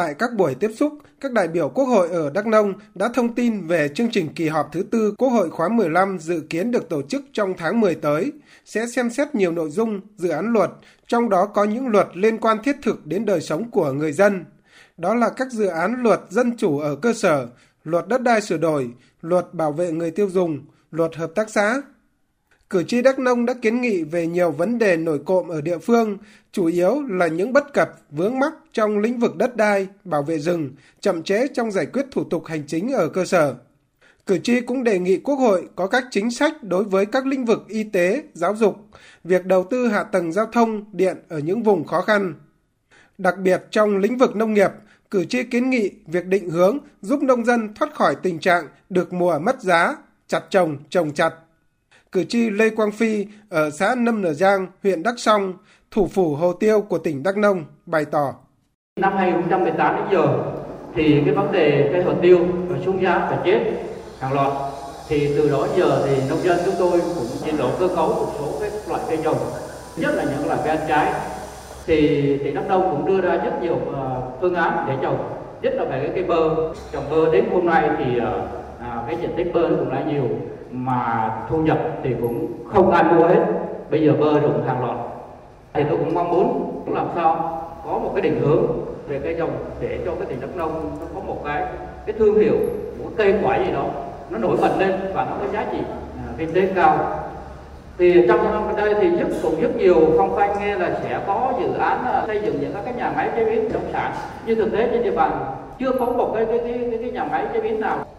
Tại 0.00 0.14
các 0.14 0.34
buổi 0.34 0.54
tiếp 0.54 0.70
xúc, 0.76 0.92
các 1.20 1.32
đại 1.32 1.48
biểu 1.48 1.68
Quốc 1.68 1.84
hội 1.84 2.08
ở 2.08 2.30
Đắk 2.30 2.46
Nông 2.46 2.74
đã 2.94 3.08
thông 3.14 3.34
tin 3.34 3.66
về 3.66 3.88
chương 3.88 4.10
trình 4.10 4.34
kỳ 4.34 4.48
họp 4.48 4.68
thứ 4.72 4.82
tư 4.82 5.14
Quốc 5.18 5.28
hội 5.28 5.50
khóa 5.50 5.68
15 5.68 6.18
dự 6.18 6.40
kiến 6.50 6.70
được 6.70 6.88
tổ 6.88 7.02
chức 7.02 7.22
trong 7.32 7.54
tháng 7.56 7.80
10 7.80 7.94
tới, 7.94 8.32
sẽ 8.64 8.86
xem 8.86 9.10
xét 9.10 9.34
nhiều 9.34 9.52
nội 9.52 9.70
dung, 9.70 10.00
dự 10.16 10.28
án 10.28 10.52
luật, 10.52 10.70
trong 11.06 11.28
đó 11.28 11.46
có 11.46 11.64
những 11.64 11.88
luật 11.88 12.06
liên 12.14 12.38
quan 12.38 12.62
thiết 12.62 12.76
thực 12.82 13.06
đến 13.06 13.26
đời 13.26 13.40
sống 13.40 13.70
của 13.70 13.92
người 13.92 14.12
dân. 14.12 14.44
Đó 14.96 15.14
là 15.14 15.28
các 15.28 15.52
dự 15.52 15.66
án 15.66 16.02
luật 16.02 16.20
dân 16.28 16.56
chủ 16.56 16.78
ở 16.78 16.96
cơ 16.96 17.12
sở, 17.12 17.46
luật 17.84 18.08
đất 18.08 18.22
đai 18.22 18.40
sửa 18.40 18.58
đổi, 18.58 18.90
luật 19.22 19.54
bảo 19.54 19.72
vệ 19.72 19.92
người 19.92 20.10
tiêu 20.10 20.30
dùng, 20.30 20.58
luật 20.90 21.16
hợp 21.16 21.30
tác 21.34 21.50
xã, 21.50 21.82
Cử 22.70 22.82
tri 22.82 23.02
Đắk 23.02 23.18
Nông 23.18 23.46
đã 23.46 23.54
kiến 23.62 23.80
nghị 23.80 24.02
về 24.02 24.26
nhiều 24.26 24.50
vấn 24.50 24.78
đề 24.78 24.96
nổi 24.96 25.20
cộm 25.26 25.48
ở 25.48 25.60
địa 25.60 25.78
phương, 25.78 26.18
chủ 26.52 26.66
yếu 26.66 27.02
là 27.08 27.26
những 27.26 27.52
bất 27.52 27.72
cập, 27.72 27.90
vướng 28.10 28.38
mắc 28.38 28.52
trong 28.72 28.98
lĩnh 28.98 29.18
vực 29.18 29.36
đất 29.36 29.56
đai, 29.56 29.86
bảo 30.04 30.22
vệ 30.22 30.38
rừng, 30.38 30.70
chậm 31.00 31.22
chế 31.22 31.46
trong 31.54 31.70
giải 31.70 31.86
quyết 31.86 32.06
thủ 32.10 32.24
tục 32.24 32.46
hành 32.46 32.62
chính 32.66 32.92
ở 32.92 33.08
cơ 33.08 33.24
sở. 33.24 33.54
Cử 34.26 34.38
tri 34.38 34.60
cũng 34.60 34.84
đề 34.84 34.98
nghị 34.98 35.18
Quốc 35.18 35.34
hội 35.34 35.68
có 35.76 35.86
các 35.86 36.04
chính 36.10 36.30
sách 36.30 36.62
đối 36.62 36.84
với 36.84 37.06
các 37.06 37.26
lĩnh 37.26 37.44
vực 37.44 37.64
y 37.68 37.84
tế, 37.84 38.22
giáo 38.34 38.56
dục, 38.56 38.76
việc 39.24 39.46
đầu 39.46 39.64
tư 39.70 39.88
hạ 39.88 40.02
tầng 40.02 40.32
giao 40.32 40.46
thông, 40.46 40.84
điện 40.92 41.16
ở 41.28 41.38
những 41.38 41.62
vùng 41.62 41.84
khó 41.84 42.00
khăn. 42.00 42.34
Đặc 43.18 43.38
biệt 43.38 43.62
trong 43.70 43.98
lĩnh 43.98 44.18
vực 44.18 44.36
nông 44.36 44.54
nghiệp, 44.54 44.70
cử 45.10 45.24
tri 45.24 45.42
kiến 45.42 45.70
nghị 45.70 45.90
việc 46.06 46.26
định 46.26 46.50
hướng 46.50 46.78
giúp 47.02 47.22
nông 47.22 47.44
dân 47.44 47.74
thoát 47.74 47.94
khỏi 47.94 48.16
tình 48.22 48.38
trạng 48.38 48.66
được 48.90 49.12
mùa 49.12 49.38
mất 49.38 49.60
giá, 49.60 49.96
chặt 50.26 50.42
trồng, 50.50 50.76
trồng 50.90 51.14
chặt 51.14 51.34
cử 52.12 52.24
tri 52.24 52.50
Lê 52.50 52.70
Quang 52.70 52.92
Phi 52.92 53.26
ở 53.48 53.70
xã 53.70 53.94
Nâm 53.98 54.22
Nở 54.22 54.32
Giang, 54.32 54.66
huyện 54.82 55.02
Đắk 55.02 55.14
Song, 55.18 55.54
thủ 55.90 56.06
phủ 56.06 56.34
hồ 56.34 56.52
tiêu 56.52 56.80
của 56.80 56.98
tỉnh 56.98 57.22
Đắk 57.22 57.36
Nông 57.36 57.64
bày 57.86 58.04
tỏ. 58.04 58.34
Năm 59.00 59.16
2018 59.16 59.96
đến 59.96 60.04
giờ 60.12 60.26
thì 60.94 61.22
cái 61.24 61.34
vấn 61.34 61.52
đề 61.52 61.90
cây 61.92 62.02
hồ 62.02 62.12
tiêu 62.22 62.38
và 62.68 62.78
xuống 62.84 63.02
giá 63.02 63.18
và 63.18 63.42
chết 63.44 63.60
hàng 64.20 64.32
loạt. 64.32 64.52
Thì 65.08 65.28
từ 65.36 65.50
đó 65.50 65.66
giờ 65.76 66.06
thì 66.06 66.28
nông 66.28 66.42
dân 66.42 66.58
chúng 66.64 66.74
tôi 66.78 67.00
cũng 67.00 67.26
chuyển 67.44 67.56
đổi 67.56 67.70
cơ 67.80 67.88
cấu 67.88 68.08
một 68.08 68.32
số 68.38 68.58
cái 68.60 68.70
loại 68.88 69.02
cây 69.08 69.18
trồng 69.24 69.38
nhất 69.96 70.14
là 70.14 70.24
những 70.24 70.46
loại 70.46 70.60
cây 70.64 70.76
ăn 70.76 70.86
trái. 70.88 71.12
Thì 71.86 71.96
tỉnh 72.44 72.54
Đắk 72.54 72.68
Nông 72.68 72.90
cũng 72.90 73.06
đưa 73.06 73.20
ra 73.20 73.36
rất 73.36 73.62
nhiều 73.62 73.78
ờ, 73.94 74.22
phương 74.40 74.54
án 74.54 74.84
để 74.88 74.94
trồng 75.02 75.40
nhất 75.62 75.74
là 75.76 75.84
về 75.84 76.00
cái 76.02 76.10
cây 76.14 76.24
bơ. 76.24 76.72
Trồng 76.92 77.10
bơ 77.10 77.32
đến 77.32 77.44
hôm 77.52 77.66
nay 77.66 77.90
thì 77.98 78.18
ờ, 78.18 78.48
à, 78.80 79.02
cái 79.06 79.16
diện 79.20 79.30
tích 79.36 79.54
bơ 79.54 79.68
cũng 79.68 79.90
đã 79.90 80.04
nhiều 80.04 80.28
mà 80.72 81.30
thu 81.48 81.56
nhập 81.56 81.78
thì 82.02 82.14
cũng 82.20 82.46
không 82.72 82.90
ai 82.90 83.04
mua 83.04 83.26
hết. 83.26 83.44
Bây 83.90 84.02
giờ 84.02 84.12
bơ 84.20 84.40
rụng 84.40 84.66
hàng 84.66 84.84
loạt. 84.84 84.96
Thì 85.72 85.84
tôi 85.88 85.98
cũng 85.98 86.14
mong 86.14 86.30
muốn 86.30 86.72
cũng 86.84 86.94
làm 86.94 87.06
sao? 87.14 87.56
Có 87.84 87.98
một 87.98 88.10
cái 88.14 88.22
định 88.22 88.40
hướng 88.40 88.66
về 89.08 89.20
cây 89.22 89.34
trồng 89.38 89.50
để 89.80 89.98
cho 90.04 90.12
cái 90.14 90.26
tỉnh 90.26 90.40
đắk 90.40 90.56
nông 90.56 90.90
nó 91.00 91.06
có 91.14 91.20
một 91.20 91.44
cái 91.44 91.64
cái 92.06 92.16
thương 92.18 92.40
hiệu 92.40 92.54
của 92.98 93.10
cây 93.16 93.34
quả 93.42 93.56
gì 93.56 93.72
đó 93.72 93.84
nó 94.30 94.38
nổi 94.38 94.56
bật 94.60 94.78
lên 94.78 94.92
và 95.14 95.24
nó 95.24 95.30
có 95.40 95.52
giá 95.52 95.66
trị 95.72 95.78
à, 96.16 96.32
kinh 96.38 96.52
tế 96.52 96.68
cao. 96.74 96.98
Thì 97.98 98.26
trong 98.28 98.42
những 98.42 98.52
năm 98.52 98.62
gần 98.66 98.76
đây 98.76 98.94
thì 99.00 99.10
rất 99.10 99.28
cũng 99.42 99.60
rất 99.60 99.76
nhiều 99.76 99.96
phong 100.18 100.36
phanh 100.36 100.56
nghe 100.60 100.76
là 100.76 100.90
sẽ 101.02 101.20
có 101.26 101.52
dự 101.60 101.72
án 101.78 102.04
à, 102.04 102.24
xây 102.26 102.40
dựng 102.42 102.60
những 102.60 102.72
các 102.74 102.80
cái 102.84 102.94
nhà 102.94 103.12
máy 103.16 103.28
chế 103.36 103.44
biến 103.44 103.68
nông 103.72 103.92
sản. 103.92 104.12
Nhưng 104.46 104.58
thực 104.58 104.72
tế 104.72 104.88
trên 104.92 105.02
địa 105.02 105.10
bàn 105.10 105.32
chưa 105.78 105.92
có 105.92 106.06
một 106.06 106.32
cái 106.34 106.44
cái 106.44 106.58
cái, 106.58 106.78
cái, 106.90 106.98
cái 107.02 107.10
nhà 107.10 107.24
máy 107.24 107.46
chế 107.52 107.60
biến 107.60 107.80
nào 107.80 108.04